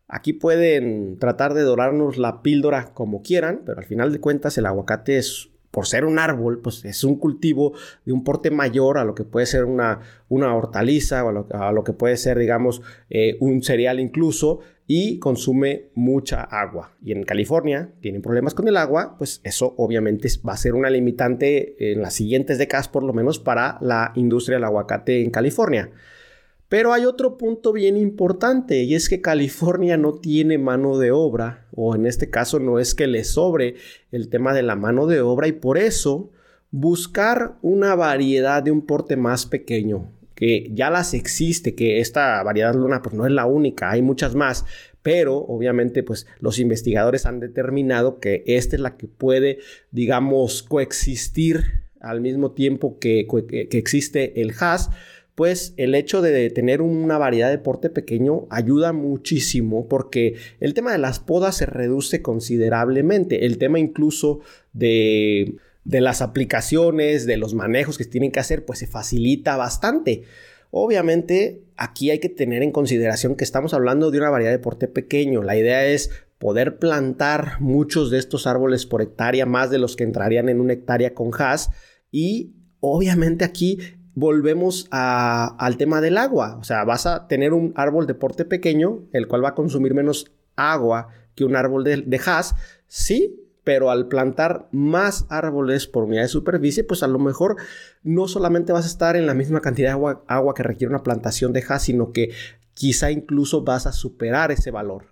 Aquí 0.08 0.34
pueden 0.34 1.20
tratar 1.20 1.54
de 1.54 1.64
dorarnos 1.64 2.18
la 2.18 2.42
píldora 2.42 2.94
como 2.94 3.22
quieran, 3.22 3.62
pero 3.66 3.80
al 3.80 3.86
final 3.86 4.12
de 4.12 4.22
cuentas 4.22 4.58
el 4.58 4.66
aguacate 4.66 5.18
es 5.18 5.50
por 5.70 5.86
ser 5.86 6.06
un 6.06 6.18
árbol, 6.18 6.60
pues 6.60 6.84
es 6.86 7.04
un 7.04 7.20
cultivo 7.20 7.74
de 8.06 8.14
un 8.14 8.24
porte 8.24 8.50
mayor 8.52 8.98
a 8.98 9.04
lo 9.04 9.14
que 9.14 9.26
puede 9.26 9.46
ser 9.46 9.66
una, 9.66 10.00
una 10.30 10.56
hortaliza 10.56 11.26
o 11.26 11.46
a 11.52 11.72
lo, 11.72 11.84
que 11.84 11.94
puede 11.94 12.16
ser, 12.18 12.40
digamos, 12.40 12.82
eh, 13.10 13.38
un 13.42 13.62
cereal 13.62 14.00
incluso 14.00 14.62
y 14.88 15.20
consume 15.20 15.89
mucha 15.94 16.41
agua. 16.41 16.96
Y 17.03 17.12
en 17.12 17.24
California 17.24 17.91
tienen 18.00 18.22
problemas 18.22 18.53
con 18.53 18.67
el 18.70 18.77
agua, 18.77 19.15
pues 19.17 19.41
eso 19.44 19.75
obviamente 19.77 20.29
va 20.48 20.53
a 20.53 20.58
ser 20.58 20.74
una 20.74 20.89
limitante 20.89 21.91
en 21.91 22.01
las 22.01 22.13
siguientes 22.13 22.58
décadas 22.58 22.88
por 22.88 23.03
lo 23.03 23.13
menos 23.13 23.38
para 23.38 23.77
la 23.82 24.13
industria 24.15 24.56
del 24.56 24.63
aguacate 24.63 25.22
en 25.22 25.29
California. 25.29 25.91
Pero 26.70 26.94
hay 26.94 27.06
otro 27.06 27.38
punto 27.38 27.72
bien 27.72 27.96
importante 27.96 28.84
y 28.84 28.96
es 28.96 29.08
que 29.08 29.22
California 29.22 29.98
no 29.98 30.13
tiene 30.13 30.58
mano 30.58 30.98
de 30.98 31.12
obra, 31.12 31.65
o 31.74 31.96
en 31.96 32.06
este 32.06 32.29
caso 32.29 32.60
no 32.60 32.79
es 32.79 32.94
que 32.94 33.08
le 33.08 33.24
sobre 33.24 33.75
el 34.12 34.29
tema 34.29 34.53
de 34.53 34.63
la 34.63 34.75
mano 34.75 35.06
de 35.08 35.22
obra 35.22 35.48
y 35.48 35.53
por 35.53 35.77
eso 35.77 36.32
buscar 36.72 37.58
una 37.62 37.96
variedad 37.96 38.62
de 38.63 38.72
un 38.72 38.82
porte 38.82 39.15
más 39.15 39.46
pequeño, 39.46 40.12
que 40.38 40.70
ya 40.72 40.91
las 40.91 41.15
existe, 41.15 41.74
que 41.74 42.00
esta 42.00 42.44
variedad 42.44 42.75
luna 42.75 43.01
pues 43.01 43.15
no 43.15 43.25
es 43.25 43.32
la 43.32 43.48
única, 43.48 43.89
hay 43.89 44.03
muchas 44.03 44.36
más, 44.36 44.65
pero 45.01 45.36
obviamente 45.36 46.03
pues 46.03 46.27
los 46.39 46.60
investigadores 46.60 47.25
han 47.25 47.39
determinado 47.39 48.20
que 48.20 48.44
esta 48.46 48.75
es 48.75 48.82
la 48.84 48.98
que 48.98 49.08
puede, 49.08 49.58
digamos, 49.89 50.62
coexistir 50.62 51.88
al 52.00 52.22
mismo 52.22 52.51
tiempo 52.51 53.00
que, 53.00 53.25
que 53.50 53.77
existe 53.79 54.39
el 54.39 54.53
HAS 54.58 54.91
pues 55.34 55.75
el 55.77 55.94
hecho 55.94 56.24
de 56.24 56.50
tener 56.50 56.82
una 56.82 57.20
variedad 57.20 57.51
de 57.51 57.60
porte 57.60 57.91
pequeño 57.91 58.48
ayuda 58.50 58.91
muchísimo 58.91 59.88
porque 59.88 60.34
el 60.60 60.74
tema 60.74 60.91
de 60.91 60.98
las 60.98 61.20
podas 61.20 61.58
se 61.58 61.67
reduce 61.67 62.24
considerablemente. 62.24 63.46
El 63.46 63.60
tema 63.60 63.77
incluso 63.77 64.39
de, 64.74 65.58
de 65.88 66.01
las 66.01 66.22
aplicaciones, 66.22 67.25
de 67.25 67.38
los 67.38 67.53
manejos 67.53 67.98
que 67.98 68.03
tienen 68.03 68.34
que 68.34 68.41
hacer, 68.41 68.65
pues 68.65 68.79
se 68.79 68.88
facilita 68.88 69.56
bastante. 69.56 70.24
Obviamente, 70.70 71.63
aquí 71.77 72.12
hay 72.12 72.20
que 72.20 72.27
tener 72.27 72.62
en 72.62 72.74
consideración 72.74 73.36
que 73.36 73.46
estamos 73.46 73.74
hablando 73.74 74.12
de 74.12 74.17
una 74.17 74.29
variedad 74.29 74.51
de 74.51 74.60
porte 74.60 74.89
pequeño. 74.89 75.44
La 75.44 75.56
idea 75.56 75.86
es 75.86 76.12
poder 76.39 76.77
plantar 76.77 77.62
muchos 77.62 78.12
de 78.12 78.17
estos 78.17 78.48
árboles 78.48 78.86
por 78.86 79.01
hectárea, 79.01 79.46
más 79.46 79.70
de 79.70 79.77
los 79.77 79.96
que 79.96 80.03
entrarían 80.03 80.50
en 80.50 80.60
una 80.60 80.74
hectárea 80.74 81.13
con 81.13 81.32
hash. 81.34 81.67
Y 82.12 82.51
obviamente 82.82 83.46
aquí 83.46 83.79
volvemos 84.13 84.89
al 84.91 85.77
tema 85.77 86.01
del 86.01 86.17
agua. 86.17 86.58
O 86.60 86.65
sea, 86.65 86.84
vas 86.84 87.06
a 87.06 87.29
tener 87.29 87.53
un 87.53 87.72
árbol 87.77 88.08
de 88.08 88.13
porte 88.13 88.44
pequeño, 88.44 89.08
el 89.13 89.29
cual 89.29 89.46
va 89.46 89.50
a 89.50 89.56
consumir 89.56 89.94
menos 89.94 90.29
agua 90.58 91.08
que 91.34 91.46
un 91.46 91.56
árbol 91.56 91.86
de, 91.86 92.01
de 92.01 92.22
sí, 92.88 93.47
pero 93.68 93.92
al 93.92 94.08
plantar 94.08 94.70
más 94.72 95.26
árboles 95.28 95.88
por 95.88 96.06
unidad 96.06 96.22
de 96.22 96.30
superficie, 96.30 96.86
pues 96.86 97.04
a 97.04 97.08
lo 97.10 97.20
mejor 97.20 97.58
no 98.02 98.30
solamente 98.30 98.72
vas 98.72 98.86
a 98.86 98.88
estar 98.88 99.18
en 99.18 99.26
la 99.26 99.34
misma 99.34 99.60
cantidad 99.60 99.90
de 99.90 100.16
agua, 100.26 100.54
que 100.56 100.64
requiere 100.64 100.94
una 100.94 101.04
plantación 101.04 101.52
de 101.52 101.66
hass, 101.68 101.84
sino 101.84 102.14
que 102.14 102.32
quizá 102.74 103.12
incluso 103.12 103.66
vas 103.66 103.86
a 103.86 103.92
superar 103.92 104.54
ese 104.54 104.72
valor. 104.72 105.08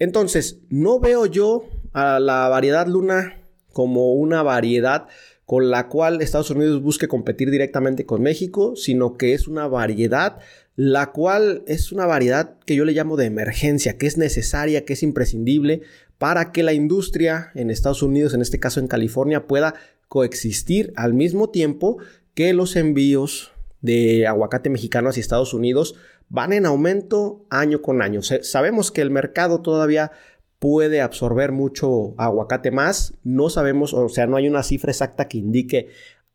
Entonces, 0.00 0.58
no 0.70 0.98
veo 0.98 1.26
yo 1.26 1.68
a 1.92 2.18
la 2.18 2.48
variedad 2.48 2.88
luna 2.88 3.40
como 3.72 4.14
una 4.14 4.42
variedad 4.42 5.06
con 5.44 5.70
la 5.70 5.86
cual 5.86 6.20
Estados 6.20 6.50
Unidos 6.50 6.82
busque 6.82 7.06
competir 7.06 7.52
directamente 7.52 8.06
con 8.06 8.22
México, 8.22 8.74
sino 8.74 9.16
que 9.16 9.34
es 9.34 9.46
una 9.46 9.68
variedad 9.68 10.40
la 10.76 11.10
cual 11.12 11.64
es 11.66 11.90
una 11.90 12.04
variedad 12.04 12.58
que 12.66 12.76
yo 12.76 12.84
le 12.84 12.92
llamo 12.92 13.16
de 13.16 13.24
emergencia, 13.24 13.96
que 13.96 14.06
es 14.06 14.18
necesaria, 14.18 14.84
que 14.84 14.92
es 14.92 15.02
imprescindible 15.02 15.80
para 16.18 16.52
que 16.52 16.62
la 16.62 16.72
industria 16.72 17.50
en 17.54 17.70
Estados 17.70 18.02
Unidos, 18.02 18.34
en 18.34 18.42
este 18.42 18.60
caso 18.60 18.80
en 18.80 18.88
California, 18.88 19.46
pueda 19.46 19.74
coexistir 20.08 20.92
al 20.96 21.14
mismo 21.14 21.50
tiempo 21.50 21.98
que 22.34 22.52
los 22.52 22.76
envíos 22.76 23.52
de 23.80 24.26
aguacate 24.26 24.70
mexicano 24.70 25.08
hacia 25.08 25.20
Estados 25.20 25.54
Unidos 25.54 25.94
van 26.28 26.52
en 26.52 26.66
aumento 26.66 27.44
año 27.50 27.82
con 27.82 28.02
año. 28.02 28.20
Sabemos 28.22 28.90
que 28.90 29.02
el 29.02 29.10
mercado 29.10 29.60
todavía 29.60 30.12
puede 30.58 31.00
absorber 31.00 31.52
mucho 31.52 32.14
aguacate 32.18 32.70
más. 32.70 33.14
No 33.22 33.50
sabemos, 33.50 33.94
o 33.94 34.08
sea, 34.08 34.26
no 34.26 34.36
hay 34.36 34.48
una 34.48 34.62
cifra 34.62 34.90
exacta 34.90 35.28
que 35.28 35.38
indique 35.38 35.90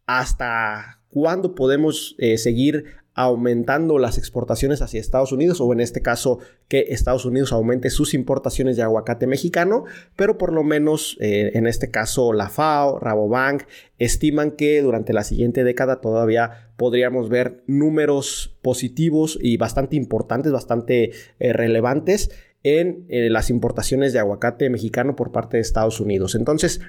hasta 0.05 1.00
cuándo 1.11 1.55
podemos 1.55 2.15
eh, 2.17 2.37
seguir 2.37 2.85
aumentando 3.13 3.99
las 3.99 4.17
exportaciones 4.17 4.81
hacia 4.81 5.01
Estados 5.01 5.33
Unidos 5.33 5.59
o 5.59 5.73
en 5.73 5.81
este 5.81 6.01
caso 6.01 6.39
que 6.69 6.85
Estados 6.89 7.25
Unidos 7.25 7.51
aumente 7.51 7.89
sus 7.89 8.13
importaciones 8.13 8.77
de 8.77 8.83
aguacate 8.83 9.27
mexicano, 9.27 9.83
pero 10.15 10.37
por 10.37 10.53
lo 10.53 10.63
menos 10.63 11.17
eh, 11.19 11.51
en 11.55 11.67
este 11.67 11.91
caso 11.91 12.31
la 12.31 12.47
FAO, 12.47 12.99
Rabobank 12.99 13.63
estiman 13.97 14.51
que 14.51 14.81
durante 14.81 15.11
la 15.11 15.25
siguiente 15.25 15.65
década 15.65 15.99
todavía 15.99 16.71
podríamos 16.77 17.27
ver 17.27 17.63
números 17.67 18.57
positivos 18.61 19.37
y 19.41 19.57
bastante 19.57 19.97
importantes, 19.97 20.53
bastante 20.53 21.11
eh, 21.39 21.51
relevantes 21.51 22.31
en 22.63 23.07
las 23.09 23.49
importaciones 23.49 24.13
de 24.13 24.19
aguacate 24.19 24.69
mexicano 24.69 25.15
por 25.15 25.31
parte 25.31 25.57
de 25.57 25.61
Estados 25.61 25.99
Unidos. 25.99 26.35
Entonces, 26.35 26.79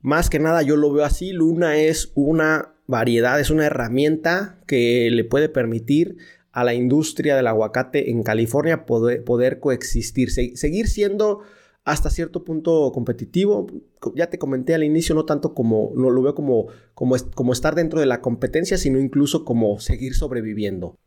más 0.00 0.28
que 0.28 0.38
nada 0.38 0.62
yo 0.62 0.76
lo 0.76 0.92
veo 0.92 1.04
así, 1.04 1.30
Luna 1.30 1.76
es 1.76 2.10
una 2.14 2.74
variedad, 2.90 3.40
es 3.40 3.50
una 3.50 3.66
herramienta 3.66 4.58
que 4.66 5.08
le 5.10 5.24
puede 5.24 5.48
permitir 5.48 6.18
a 6.52 6.64
la 6.64 6.74
industria 6.74 7.36
del 7.36 7.46
aguacate 7.46 8.10
en 8.10 8.22
California 8.22 8.84
poder, 8.84 9.60
coexistir, 9.60 10.30
seguir 10.30 10.88
siendo 10.88 11.40
hasta 11.84 12.10
cierto 12.10 12.44
punto 12.44 12.90
competitivo. 12.92 13.68
Ya 14.14 14.28
te 14.28 14.38
comenté 14.38 14.74
al 14.74 14.84
inicio, 14.84 15.14
no 15.14 15.24
tanto 15.24 15.54
como, 15.54 15.92
no 15.94 16.10
lo 16.10 16.22
veo 16.22 16.34
como, 16.34 16.66
como, 16.94 17.16
como 17.34 17.52
estar 17.52 17.74
dentro 17.74 18.00
de 18.00 18.06
la 18.06 18.20
competencia, 18.20 18.76
sino 18.76 18.98
incluso 18.98 19.44
como 19.44 19.78
seguir 19.78 20.14
sobreviviendo. 20.14 20.98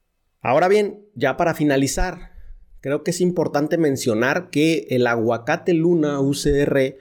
Ahora 0.42 0.68
bien, 0.68 1.06
ya 1.14 1.38
para 1.38 1.54
finalizar, 1.54 2.32
creo 2.80 3.04
que 3.04 3.12
es 3.12 3.22
importante 3.22 3.78
mencionar 3.78 4.50
que 4.50 4.88
el 4.90 5.08
aguacate 5.08 5.74
Luna 5.74 6.20
UCR, 6.22 6.98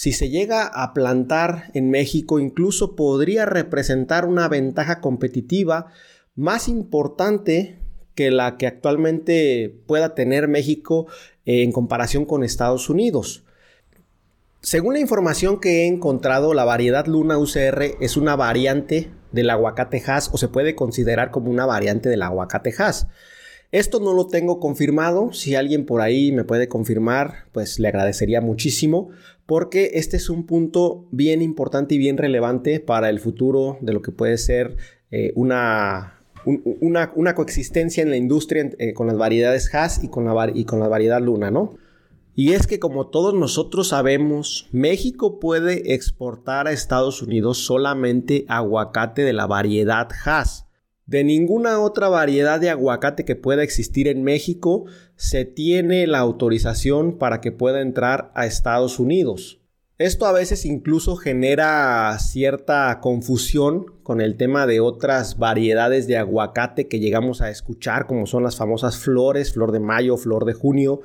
si 0.00 0.12
se 0.12 0.30
llega 0.30 0.64
a 0.66 0.94
plantar 0.94 1.70
en 1.74 1.90
México, 1.90 2.40
incluso 2.40 2.96
podría 2.96 3.44
representar 3.44 4.24
una 4.24 4.48
ventaja 4.48 5.02
competitiva 5.02 5.88
más 6.34 6.68
importante 6.68 7.76
que 8.14 8.30
la 8.30 8.56
que 8.56 8.66
actualmente 8.66 9.82
pueda 9.86 10.14
tener 10.14 10.48
México 10.48 11.06
en 11.44 11.70
comparación 11.70 12.24
con 12.24 12.44
Estados 12.44 12.88
Unidos. 12.88 13.44
Según 14.62 14.94
la 14.94 15.00
información 15.00 15.60
que 15.60 15.82
he 15.82 15.86
encontrado, 15.86 16.54
la 16.54 16.64
variedad 16.64 17.04
Luna 17.06 17.36
UCR 17.36 17.98
es 18.00 18.16
una 18.16 18.36
variante 18.36 19.10
del 19.32 19.50
aguacate 19.50 20.02
o 20.32 20.38
se 20.38 20.48
puede 20.48 20.74
considerar 20.74 21.30
como 21.30 21.50
una 21.50 21.66
variante 21.66 22.08
del 22.08 22.22
aguacate. 22.22 22.72
Esto 23.72 24.00
no 24.00 24.12
lo 24.14 24.26
tengo 24.26 24.58
confirmado. 24.58 25.32
Si 25.32 25.54
alguien 25.54 25.86
por 25.86 26.00
ahí 26.00 26.32
me 26.32 26.44
puede 26.44 26.68
confirmar, 26.68 27.44
pues 27.52 27.78
le 27.78 27.88
agradecería 27.88 28.40
muchísimo 28.40 29.10
porque 29.46 29.92
este 29.94 30.16
es 30.16 30.30
un 30.30 30.46
punto 30.46 31.08
bien 31.10 31.42
importante 31.42 31.96
y 31.96 31.98
bien 31.98 32.16
relevante 32.18 32.80
para 32.80 33.10
el 33.10 33.20
futuro 33.20 33.78
de 33.80 33.92
lo 33.92 34.02
que 34.02 34.12
puede 34.12 34.38
ser 34.38 34.76
eh, 35.10 35.32
una, 35.34 36.20
una, 36.44 37.34
coexistencia 37.34 38.02
en 38.02 38.10
la 38.10 38.16
industria 38.16 38.70
eh, 38.78 38.92
con 38.92 39.08
las 39.08 39.18
variedades 39.18 39.74
Haas 39.74 40.04
y 40.04 40.08
con, 40.08 40.24
la, 40.24 40.52
y 40.54 40.64
con 40.64 40.78
la 40.78 40.86
variedad 40.86 41.20
Luna, 41.20 41.50
¿no? 41.50 41.74
Y 42.36 42.52
es 42.52 42.68
que 42.68 42.78
como 42.78 43.08
todos 43.08 43.34
nosotros 43.34 43.88
sabemos, 43.88 44.68
México 44.70 45.40
puede 45.40 45.94
exportar 45.94 46.68
a 46.68 46.72
Estados 46.72 47.20
Unidos 47.20 47.58
solamente 47.58 48.44
aguacate 48.48 49.22
de 49.22 49.32
la 49.32 49.46
variedad 49.46 50.08
Haas. 50.24 50.69
De 51.10 51.24
ninguna 51.24 51.80
otra 51.80 52.08
variedad 52.08 52.60
de 52.60 52.70
aguacate 52.70 53.24
que 53.24 53.34
pueda 53.34 53.64
existir 53.64 54.06
en 54.06 54.22
México 54.22 54.84
se 55.16 55.44
tiene 55.44 56.06
la 56.06 56.20
autorización 56.20 57.18
para 57.18 57.40
que 57.40 57.50
pueda 57.50 57.80
entrar 57.80 58.30
a 58.36 58.46
Estados 58.46 59.00
Unidos. 59.00 59.60
Esto 59.98 60.26
a 60.26 60.32
veces 60.32 60.64
incluso 60.64 61.16
genera 61.16 62.16
cierta 62.20 63.00
confusión 63.00 63.86
con 64.04 64.20
el 64.20 64.36
tema 64.36 64.68
de 64.68 64.78
otras 64.78 65.36
variedades 65.36 66.06
de 66.06 66.16
aguacate 66.16 66.86
que 66.86 67.00
llegamos 67.00 67.40
a 67.40 67.50
escuchar, 67.50 68.06
como 68.06 68.26
son 68.26 68.44
las 68.44 68.54
famosas 68.54 68.96
flores, 68.96 69.52
flor 69.52 69.72
de 69.72 69.80
mayo, 69.80 70.16
flor 70.16 70.44
de 70.44 70.52
junio, 70.52 71.00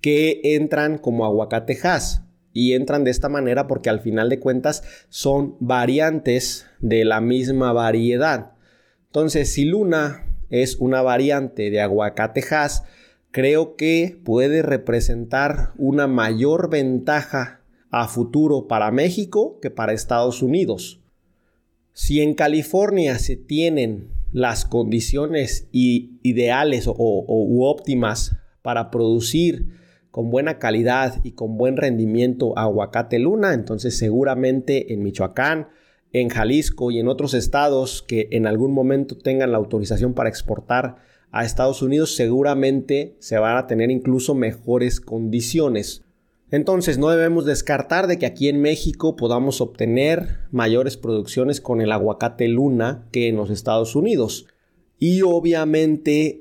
que 0.00 0.40
entran 0.42 0.96
como 0.96 1.26
aguacatejas. 1.26 2.22
Y 2.54 2.72
entran 2.72 3.04
de 3.04 3.10
esta 3.10 3.28
manera 3.28 3.66
porque 3.66 3.90
al 3.90 4.00
final 4.00 4.30
de 4.30 4.40
cuentas 4.40 4.82
son 5.10 5.56
variantes 5.60 6.66
de 6.80 7.04
la 7.04 7.20
misma 7.20 7.74
variedad. 7.74 8.51
Entonces, 9.12 9.52
si 9.52 9.66
Luna 9.66 10.24
es 10.48 10.76
una 10.76 11.02
variante 11.02 11.70
de 11.70 11.82
aguacatejas, 11.82 12.84
creo 13.30 13.76
que 13.76 14.18
puede 14.24 14.62
representar 14.62 15.74
una 15.76 16.06
mayor 16.06 16.70
ventaja 16.70 17.60
a 17.90 18.08
futuro 18.08 18.68
para 18.68 18.90
México 18.90 19.58
que 19.60 19.68
para 19.68 19.92
Estados 19.92 20.40
Unidos. 20.40 21.02
Si 21.92 22.22
en 22.22 22.32
California 22.32 23.18
se 23.18 23.36
tienen 23.36 24.08
las 24.32 24.64
condiciones 24.64 25.68
ideales 25.72 26.86
o, 26.86 26.94
u 26.96 27.64
óptimas 27.64 28.38
para 28.62 28.90
producir 28.90 29.78
con 30.10 30.30
buena 30.30 30.58
calidad 30.58 31.20
y 31.22 31.32
con 31.32 31.58
buen 31.58 31.76
rendimiento 31.76 32.56
aguacate 32.56 33.18
luna, 33.18 33.52
entonces 33.52 33.98
seguramente 33.98 34.94
en 34.94 35.02
Michoacán, 35.02 35.68
en 36.12 36.28
Jalisco 36.28 36.90
y 36.90 36.98
en 36.98 37.08
otros 37.08 37.34
estados 37.34 38.02
que 38.06 38.28
en 38.32 38.46
algún 38.46 38.72
momento 38.72 39.16
tengan 39.16 39.52
la 39.52 39.58
autorización 39.58 40.14
para 40.14 40.28
exportar 40.28 40.96
a 41.30 41.44
Estados 41.44 41.80
Unidos, 41.80 42.14
seguramente 42.14 43.16
se 43.18 43.38
van 43.38 43.56
a 43.56 43.66
tener 43.66 43.90
incluso 43.90 44.34
mejores 44.34 45.00
condiciones. 45.00 46.04
Entonces 46.50 46.98
no 46.98 47.08
debemos 47.08 47.46
descartar 47.46 48.06
de 48.06 48.18
que 48.18 48.26
aquí 48.26 48.48
en 48.48 48.60
México 48.60 49.16
podamos 49.16 49.62
obtener 49.62 50.40
mayores 50.50 50.98
producciones 50.98 51.62
con 51.62 51.80
el 51.80 51.90
aguacate 51.90 52.46
luna 52.48 53.08
que 53.10 53.28
en 53.28 53.36
los 53.36 53.48
Estados 53.48 53.96
Unidos. 53.96 54.46
Y 55.04 55.22
obviamente 55.22 56.40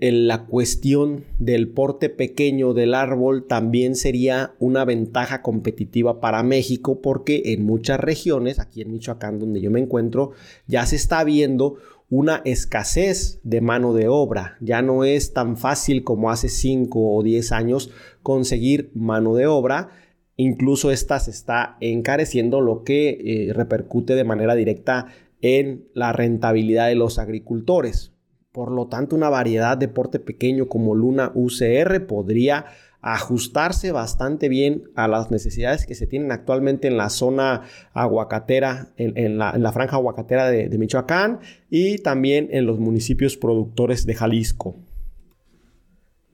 la 0.00 0.46
cuestión 0.46 1.24
del 1.40 1.70
porte 1.70 2.08
pequeño 2.08 2.72
del 2.72 2.94
árbol 2.94 3.48
también 3.48 3.96
sería 3.96 4.54
una 4.60 4.84
ventaja 4.84 5.42
competitiva 5.42 6.20
para 6.20 6.44
México 6.44 7.00
porque 7.00 7.42
en 7.46 7.64
muchas 7.64 7.98
regiones, 7.98 8.60
aquí 8.60 8.80
en 8.80 8.92
Michoacán 8.92 9.40
donde 9.40 9.60
yo 9.60 9.72
me 9.72 9.80
encuentro, 9.80 10.30
ya 10.68 10.86
se 10.86 10.94
está 10.94 11.24
viendo 11.24 11.78
una 12.08 12.42
escasez 12.44 13.40
de 13.42 13.60
mano 13.60 13.92
de 13.92 14.06
obra. 14.06 14.56
Ya 14.60 14.82
no 14.82 15.02
es 15.02 15.32
tan 15.32 15.56
fácil 15.56 16.04
como 16.04 16.30
hace 16.30 16.48
5 16.48 17.12
o 17.12 17.24
10 17.24 17.50
años 17.50 17.90
conseguir 18.22 18.92
mano 18.94 19.34
de 19.34 19.48
obra. 19.48 19.88
Incluso 20.36 20.92
esta 20.92 21.18
se 21.18 21.32
está 21.32 21.76
encareciendo, 21.80 22.60
lo 22.60 22.84
que 22.84 23.48
eh, 23.48 23.52
repercute 23.52 24.14
de 24.14 24.22
manera 24.22 24.54
directa 24.54 25.08
en 25.40 25.88
la 25.94 26.12
rentabilidad 26.12 26.88
de 26.88 26.94
los 26.94 27.18
agricultores. 27.18 28.12
Por 28.52 28.72
lo 28.72 28.86
tanto, 28.88 29.16
una 29.16 29.28
variedad 29.28 29.76
de 29.76 29.88
porte 29.88 30.18
pequeño 30.18 30.68
como 30.68 30.94
Luna 30.94 31.32
UCR 31.34 32.06
podría 32.06 32.66
ajustarse 33.02 33.92
bastante 33.92 34.48
bien 34.48 34.84
a 34.96 35.06
las 35.06 35.30
necesidades 35.30 35.86
que 35.86 35.94
se 35.94 36.06
tienen 36.06 36.32
actualmente 36.32 36.88
en 36.88 36.96
la 36.96 37.08
zona 37.08 37.62
aguacatera, 37.92 38.88
en, 38.96 39.38
la, 39.38 39.72
franja 39.72 39.96
aguacatera 39.96 40.50
de, 40.50 40.68
de 40.68 40.78
Michoacán 40.78 41.38
y 41.70 41.98
también 41.98 42.48
en 42.50 42.66
los 42.66 42.80
municipios 42.80 43.36
productores 43.36 44.06
de 44.06 44.14
Jalisco. 44.14 44.76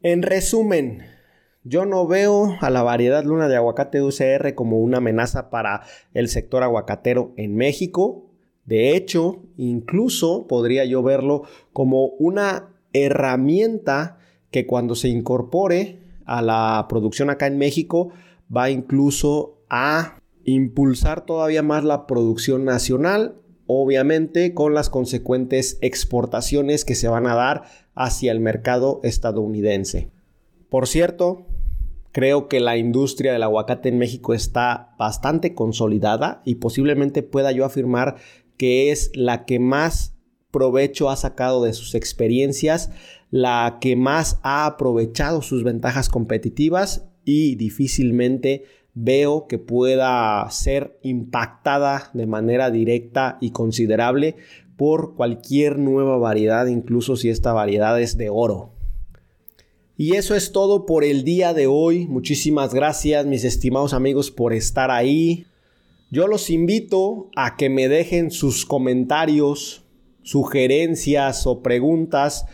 En 0.02 0.22
resumen, 0.22 1.02
yo 1.64 1.84
no 1.84 2.06
veo 2.08 2.56
a 2.60 2.70
la 2.70 2.82
variedad 2.82 3.22
luna 3.22 3.48
de 3.48 3.56
aguacate 3.56 4.02
UCR 4.02 4.54
como 4.54 4.78
una 4.78 4.98
amenaza 4.98 5.48
para 5.48 5.82
el 6.12 6.28
sector 6.28 6.62
aguacatero 6.64 7.34
en 7.36 7.54
México. 7.54 8.31
De 8.64 8.96
hecho, 8.96 9.42
incluso 9.56 10.46
podría 10.46 10.84
yo 10.84 11.02
verlo 11.02 11.42
como 11.72 12.06
una 12.18 12.68
herramienta 12.92 14.18
que 14.50 14.66
cuando 14.66 14.94
se 14.94 15.08
incorpore 15.08 16.00
a 16.24 16.42
la 16.42 16.86
producción 16.88 17.30
acá 17.30 17.46
en 17.46 17.58
México 17.58 18.10
va 18.54 18.70
incluso 18.70 19.58
a 19.68 20.20
impulsar 20.44 21.24
todavía 21.24 21.62
más 21.62 21.84
la 21.84 22.06
producción 22.06 22.64
nacional, 22.64 23.36
obviamente 23.66 24.54
con 24.54 24.74
las 24.74 24.90
consecuentes 24.90 25.78
exportaciones 25.80 26.84
que 26.84 26.94
se 26.94 27.08
van 27.08 27.26
a 27.26 27.34
dar 27.34 27.62
hacia 27.94 28.32
el 28.32 28.40
mercado 28.40 29.00
estadounidense. 29.02 30.10
Por 30.68 30.86
cierto, 30.86 31.46
creo 32.12 32.48
que 32.48 32.60
la 32.60 32.76
industria 32.76 33.32
del 33.32 33.42
aguacate 33.42 33.88
en 33.88 33.98
México 33.98 34.34
está 34.34 34.94
bastante 34.98 35.54
consolidada 35.54 36.42
y 36.44 36.56
posiblemente 36.56 37.22
pueda 37.22 37.52
yo 37.52 37.64
afirmar 37.64 38.16
que 38.62 38.92
es 38.92 39.10
la 39.16 39.44
que 39.44 39.58
más 39.58 40.14
provecho 40.52 41.10
ha 41.10 41.16
sacado 41.16 41.64
de 41.64 41.72
sus 41.72 41.96
experiencias, 41.96 42.92
la 43.32 43.78
que 43.80 43.96
más 43.96 44.38
ha 44.44 44.66
aprovechado 44.66 45.42
sus 45.42 45.64
ventajas 45.64 46.08
competitivas 46.08 47.08
y 47.24 47.56
difícilmente 47.56 48.62
veo 48.94 49.48
que 49.48 49.58
pueda 49.58 50.48
ser 50.52 50.96
impactada 51.02 52.12
de 52.14 52.28
manera 52.28 52.70
directa 52.70 53.36
y 53.40 53.50
considerable 53.50 54.36
por 54.76 55.16
cualquier 55.16 55.80
nueva 55.80 56.16
variedad, 56.18 56.66
incluso 56.66 57.16
si 57.16 57.30
esta 57.30 57.52
variedad 57.52 58.00
es 58.00 58.16
de 58.16 58.30
oro. 58.30 58.70
Y 59.96 60.14
eso 60.14 60.36
es 60.36 60.52
todo 60.52 60.86
por 60.86 61.02
el 61.02 61.24
día 61.24 61.52
de 61.52 61.66
hoy. 61.66 62.06
Muchísimas 62.06 62.72
gracias 62.72 63.26
mis 63.26 63.42
estimados 63.42 63.92
amigos 63.92 64.30
por 64.30 64.52
estar 64.52 64.92
ahí. 64.92 65.46
Yo 66.12 66.28
los 66.28 66.48
invito 66.50 67.30
a 67.36 67.56
que 67.56 67.70
me 67.70 67.88
dejen 67.88 68.30
sus 68.30 68.66
comentarios, 68.66 69.86
sugerencias 70.20 71.46
o 71.46 71.62
preguntas 71.62 72.44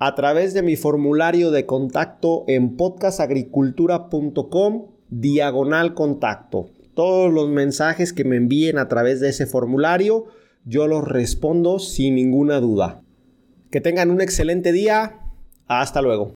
a 0.00 0.16
través 0.16 0.54
de 0.54 0.62
mi 0.62 0.74
formulario 0.74 1.52
de 1.52 1.66
contacto 1.66 2.42
en 2.48 2.76
podcastagricultura.com 2.76 4.86
diagonal 5.08 5.94
contacto. 5.94 6.66
Todos 6.94 7.32
los 7.32 7.48
mensajes 7.48 8.12
que 8.12 8.24
me 8.24 8.34
envíen 8.34 8.76
a 8.76 8.88
través 8.88 9.20
de 9.20 9.28
ese 9.28 9.46
formulario, 9.46 10.24
yo 10.64 10.88
los 10.88 11.06
respondo 11.06 11.78
sin 11.78 12.16
ninguna 12.16 12.58
duda. 12.58 13.02
Que 13.70 13.80
tengan 13.80 14.10
un 14.10 14.20
excelente 14.20 14.72
día. 14.72 15.20
Hasta 15.68 16.02
luego. 16.02 16.35